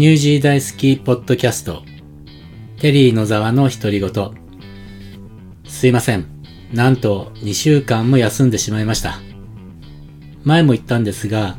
[0.00, 1.82] ニュージー大好きポッドキャスト、
[2.78, 4.10] テリー野沢の独り言。
[5.68, 6.24] すいません。
[6.72, 9.18] なんと2週間も休んでしまいました。
[10.42, 11.58] 前も言ったんですが、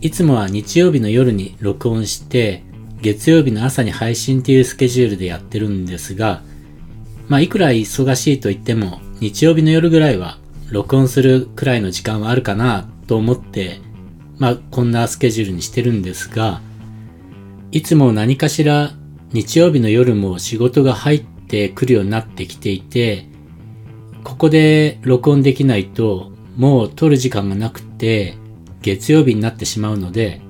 [0.00, 2.62] いつもは日曜日の夜に録音して、
[3.02, 6.40] 月曜日の朝に配信っていうスケジュールでやってるんですが、
[7.26, 10.38] まあいくら忙しいと言っても、日曜日の夜ぐらいは
[10.70, 13.82] 録音するくらいの時間はあるかなと思って、
[14.38, 16.62] まあこんなスケジュールにしてるんですが、
[17.70, 18.92] いつも何かしら
[19.32, 23.26] 日曜日の夜も仕事が入ってくるようになってきていて、
[24.24, 28.36] ここで録音できないともう撮る時間がなくて
[28.80, 30.40] 月曜日になってしまうので、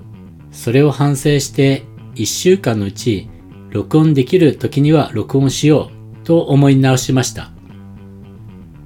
[0.53, 1.83] それを反省して
[2.15, 3.29] 1週間のうち
[3.71, 5.91] 録音できる時には録音しよ
[6.23, 7.51] うと思い直しました。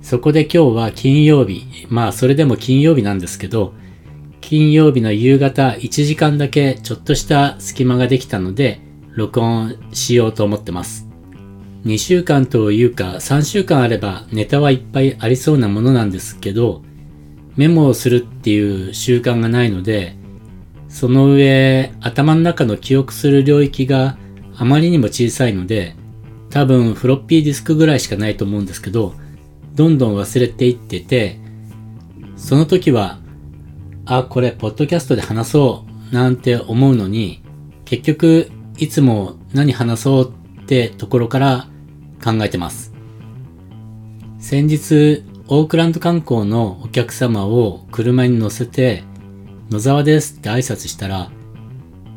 [0.00, 3.74] そこで今日は金曜日、まあそれでも金曜日なんですけど、
[4.52, 8.82] 金曜日の夕方1時間だけちょっとした隙間ができたので、
[9.14, 11.08] 録音しようと思ってます。
[11.86, 16.82] 2週間というか3週間あればネタはいっぱいありそうなものなんですけど、
[17.56, 20.16] メモをするっていう習慣がないので、
[20.86, 24.18] その上、頭の中の記憶する領域が
[24.54, 25.96] あまりにも小さいので、
[26.50, 29.14] 多分フロッピーディスクぐらいしかないと思うんですけど、
[29.74, 31.40] どんどん忘れていってて、
[32.36, 33.21] その時は、
[34.04, 37.42] あ、これ、ポッドキャストで話そう、なんて思うのに、
[37.84, 41.68] 結局、いつも何話そうってところから
[42.22, 42.92] 考えてます。
[44.38, 49.04] 先日、オークランド観光のお客様を車に乗せて、
[49.70, 51.30] 野沢ですって挨拶したら、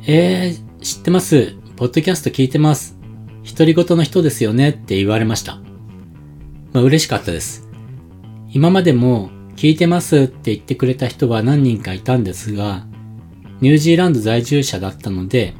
[0.08, 1.56] えー、知ってます。
[1.76, 2.98] ポッドキャスト聞いてます。
[3.46, 5.60] 独り言の人ですよねって言われました。
[6.74, 7.70] まあ、嬉しかったです。
[8.50, 12.86] 今までも聞いてますって言ってくれた人は何人かいたんですが、
[13.62, 15.54] ニュージーランド在住者だったので、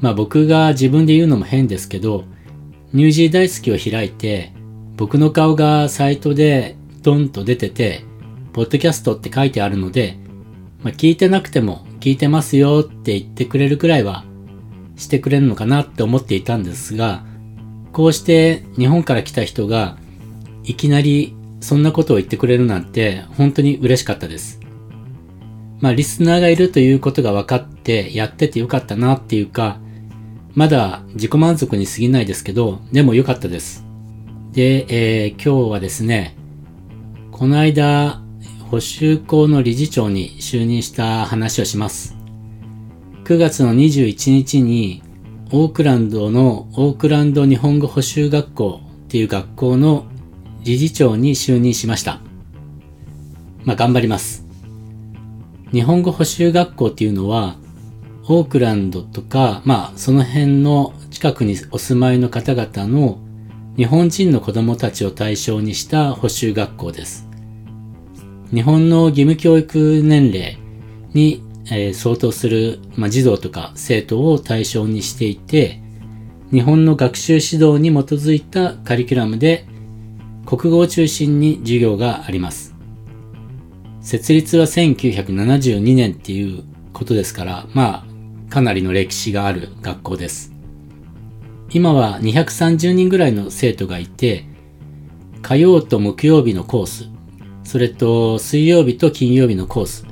[0.00, 2.24] まあ僕が自分で言うのも変ですけど、
[2.92, 4.52] ニュージー大好きを開いて、
[4.96, 8.04] 僕の顔がサイトでドンと出てて、
[8.52, 10.16] ポッドキャストって書いてあるので、
[10.84, 14.24] まあ、聞いてなくても聞いてますよって言ってくれるくらいは
[14.96, 17.24] してくれるのかなって思っていたんですが、
[17.92, 19.96] こうして日本から来た人が
[20.62, 24.60] いきなりそんなことを言ってくれるなんて本当に嬉しかったです。
[25.80, 29.80] まあリスナーがいるということが分かってやっててよかったなっていうか、
[30.52, 33.86] まだ自己満足に過ぎないですけど、でもよかったです。
[34.52, 34.84] で、
[35.24, 36.36] えー、今日はですね、
[37.32, 38.20] この間、
[38.70, 42.14] 補修校の理事長に就任した話をします。
[43.24, 45.02] 9月の21日に、
[45.50, 50.04] オークランドのオークランド日本語補修学校っていう学校の
[50.64, 52.20] 理事長に就任しました。
[53.64, 54.46] まあ、頑張ります。
[55.72, 57.56] 日本語補修学校っていうのは、
[58.28, 63.18] オークランドとか、まあ、その辺の近くにお住まいの方々の
[63.76, 67.28] 日本人の子供たちを対象にした補修学校です。
[68.50, 70.58] 日本の義務教育年齢
[71.12, 75.82] に、えー、相当する、まあ、児童とか生徒を対象にしていて、
[76.50, 79.66] 日本の学習指導に基づいたカリキュラムで
[80.46, 82.74] 国語を中心に授業があります。
[84.00, 86.62] 設立は1972年っていう
[86.92, 90.52] ことですから、まあ、かなりの歴史がある学校です。
[91.70, 94.44] 今は230人ぐらいの生徒がいて、
[95.42, 97.08] 火曜と木曜日のコース、
[97.64, 100.06] それと水曜日と金曜日のコース、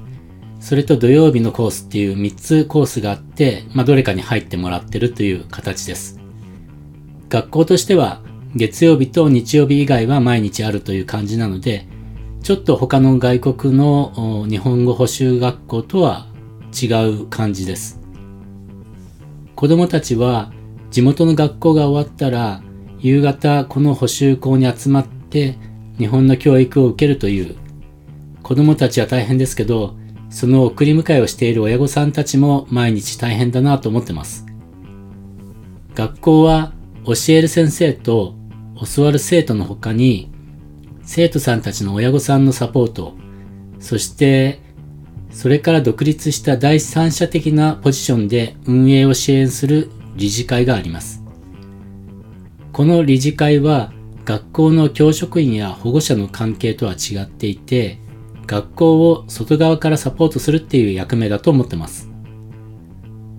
[0.58, 6.18] それと土曜日のコースっていう3つコースがあって、まあ、どれかに入ってもらってるという形です。
[7.28, 8.22] 学校としては
[8.54, 11.86] 月曜日と日曜日以外は毎日あるという感じなので、
[12.42, 16.26] ちょっと他の外国の日本語補習学校とは
[16.72, 18.00] 違う感じです。
[19.54, 20.52] 子供たちは
[20.90, 22.62] 地元の学校が終わったら、
[22.98, 25.56] 夕方この補習校に集まって
[25.98, 27.56] 日本の教育を受けるという、
[28.42, 29.96] 子供たちは大変ですけど、
[30.28, 34.44] その送り迎えをしている親御さんたちも毎日大変だなと思ってます。
[35.94, 36.72] 学校は
[37.04, 38.34] 教える先生と
[38.94, 40.30] 教わる生徒の他に、
[41.02, 43.14] 生徒さんたちの親御さんのサポート、
[43.78, 44.60] そして、
[45.30, 51.22] それから独立した第三者的なポジションで運営を支援する理事会があります。
[52.72, 53.92] この理事会は
[54.24, 57.98] 学校の教職員や保護者の関係とは違っていて、
[58.46, 62.10] 学校を外側からサポートするっていう役目だと思ってます。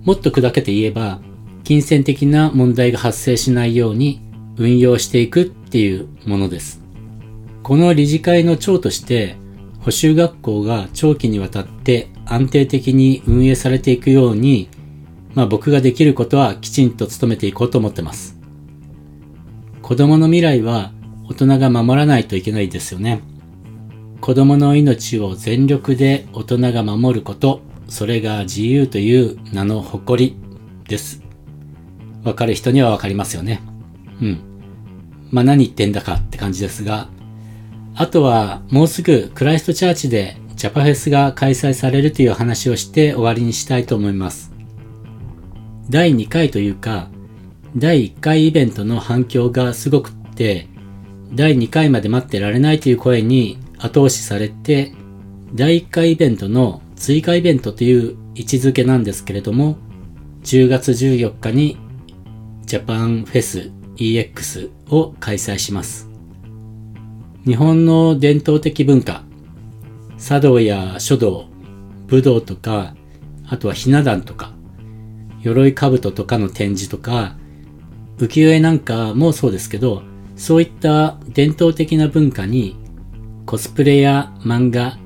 [0.04, 1.22] もっと砕けて言えば、
[1.64, 4.22] 金銭的な問題が発生しないように
[4.58, 6.82] 運用していくっていうものです。
[7.64, 9.38] この理事会の長として、
[9.80, 14.70] 補修学校が長期にわたって安定的に運営されていくように
[15.36, 18.38] まあ僕ができることはきちんと努めていこうと思ってます。
[19.82, 20.92] 子供の未来は
[21.28, 23.22] 大人が守らないといけないですよね。
[24.22, 30.38] 子供の命を全力で大人が守ること、それが自由という名の誇り
[30.88, 31.22] です。
[32.24, 33.62] わかる人にはわかりますよね。
[34.24, 34.40] うん。
[35.32, 37.10] まあ何言ってんだかって感じですが、
[37.96, 44.52] あとはもうすぐクライストチャーチでジャパフェスが開催されるという話をして終わりにしたいと思います。
[45.90, 47.10] 第2回というか、
[47.76, 50.68] 第1回イベントの反響がすごくって、
[51.34, 54.94] 第2回まで待ってられないという声に後押しされて、
[55.54, 59.78] 第1回イベントの追加イベントという位置づけなんですけれども、
[60.44, 61.78] 10月14日に
[62.66, 66.10] ジャパンフェス EX を開催します。
[67.46, 69.24] 日本の伝統的文化、
[70.18, 71.48] 茶道や書道、
[72.08, 72.96] 武道とか、
[73.48, 74.54] あとはひな壇とか、
[75.42, 77.36] 鎧兜とかの展示とか、
[78.18, 80.04] 浮世絵なんかもそうですけど、
[80.36, 82.78] そういった伝統的な文化に
[83.46, 84.98] コスプレや漫画、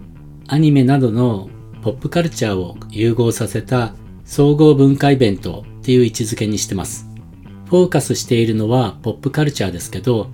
[0.47, 1.49] アニメなどの
[1.81, 3.93] ポップカルチャーを融合させた
[4.25, 7.06] 総合文化イベントっていう位置づけにしてます。
[7.69, 10.29] フォーカスしているのはポップカルチャーですけど、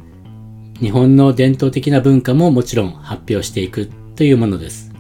[0.80, 4.94] 日本の伝統的な文化ももちろん発表していくというものです。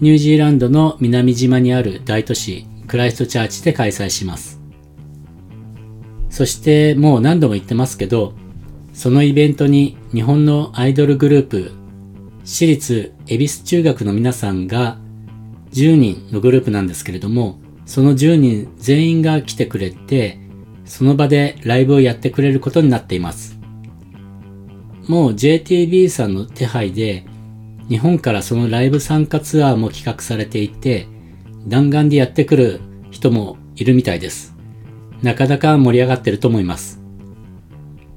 [0.00, 4.60] ニュージーランドの南島にある大都市クライストチャーチで開催します。
[6.28, 8.34] そしてもう何度も言ってますけど、
[8.92, 11.72] そのイベントに日本のアイドルグループ、
[12.44, 14.98] 私立恵比寿中学の皆さんが
[15.72, 20.38] 10人のグループなんですけれども、その10人全員が来てくれて、
[20.90, 23.60] その場でライブをやってくれることになっています。
[25.06, 27.24] もう JTB さんの手配で、
[27.88, 31.06] 日本からそのライブ参加ツアーも企画されていて、
[31.64, 32.80] 弾丸でやってくる
[33.12, 34.56] 人もいるみたいです。
[35.22, 37.00] なかなか盛り上がってると思います。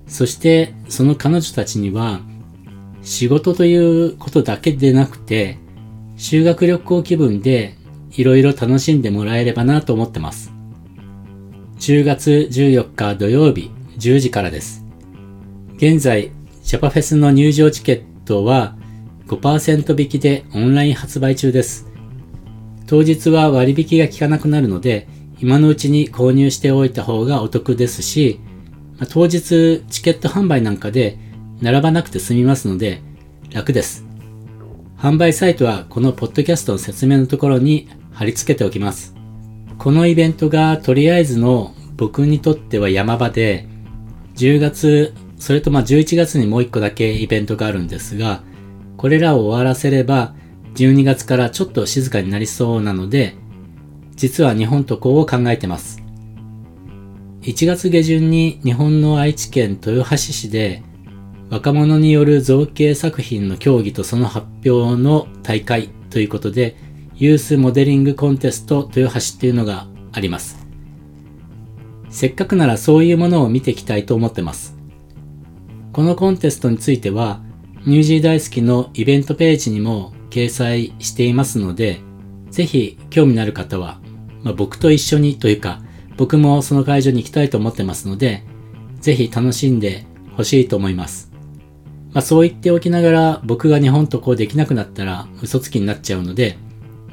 [0.08, 2.22] そしてその彼女たちには
[3.04, 5.60] 仕事ということだけでなくて
[6.16, 7.78] 修学旅行気分で
[8.12, 10.53] いろいろ楽しんでもらえればなと思ってます。
[11.84, 14.86] 10月14日土曜日10時からです。
[15.76, 16.32] 現在、
[16.64, 18.78] ジャパフェスの入場チケットは
[19.28, 21.92] 5%引きでオンライン発売中です。
[22.88, 25.10] 当日は割引が効かなくなるので、
[25.42, 28.40] 今のうちに購入しておいた方がお得ですし、
[28.98, 31.20] ま、当日チケット販売なんかで
[31.60, 33.02] 並ばなくて済みますので
[33.52, 34.06] 楽です。
[34.98, 39.22] 販売サイトはこのポッドキャストの説明のところに貼り付けておきます。
[39.78, 43.68] このイベントがとりあえずの僕にとっては山場で、
[44.36, 48.42] 10月、それとまあ11月にもう一個だけイベントがあるんですが、
[48.98, 50.34] これらを終わらせれば、
[50.76, 53.36] 12月からちょっと静かになりそうなので、
[54.16, 56.04] 実は日本渡航を考えてます。
[57.42, 60.82] 1月下旬に日本の愛知県豊橋市で
[61.50, 66.78] 若者による造形作品の競技とその発表の大会ということで
[67.16, 70.66] ユースモデリングコンテスト豊橋っていうのがあります。
[72.10, 74.76] せっかくならそういうものを見ていきたいと思ってます。
[75.92, 77.42] このコンテストについては、
[77.86, 82.02] ニュージー大好きのイベントページにも掲載していますので、
[82.50, 84.00] ぜひ興味のある方は、
[84.42, 85.82] まあ、僕と一緒にというか、
[86.18, 88.44] 僕もその会場に行きたいと思ってますので、
[89.00, 91.32] ぜひ楽しんでほしいと思います。
[92.14, 96.58] まあ、そう言っておきながら僕が日本とこうできなくなったら嘘つきになっちゃうので、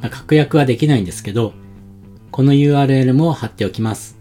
[0.01, 1.53] まあ、確約はできないんですけど、
[2.31, 4.19] この URL も貼っておきます。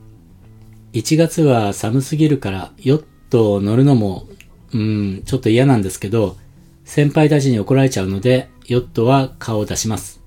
[0.93, 4.27] 1月は寒すぎるからヨットを乗るのも、
[4.73, 6.35] うん、ちょっと嫌なんですけど、
[6.83, 10.21] 先輩たちに怒られちゃうので、ヨットは顔を出します。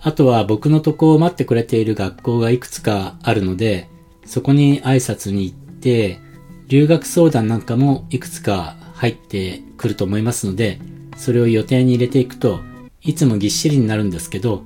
[0.00, 3.88] あとは僕のとこを待ってくれている学校がいくつかあるので、
[4.24, 6.20] そこに挨拶に行って、
[6.68, 10.78] 留学相談なんかもいくつか入ってくると思いますので、
[11.16, 12.60] それを予定に入れていくと、
[13.06, 14.62] いつもぎっしりになるんですけど、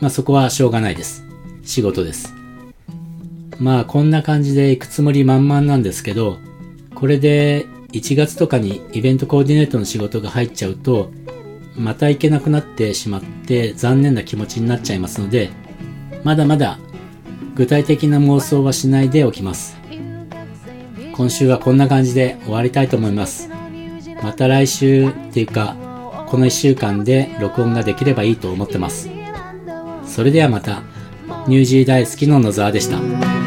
[0.00, 1.24] まあそこはしょうがないです。
[1.64, 2.34] 仕事です。
[3.58, 6.36] まあこんな感じで行くつもり満々なんですけど、
[6.94, 11.10] これで1月とかにイベントコーディネートの仕事が入っちゃうと、
[11.74, 15.48] また行けなくなってしまって残念な気持ちになっちゃいますので、
[16.24, 16.78] まだまだ
[17.54, 19.78] 具体的な妄想はしないでおきます。
[21.14, 23.48] 今週はこんな感じで終わりたいと思います。
[24.22, 25.74] また来週っていうか、
[26.32, 29.10] この1週間で録音ができればいいと思ってます。
[30.06, 30.82] それではまた、
[31.46, 33.41] ニュージー大好きの野沢でした。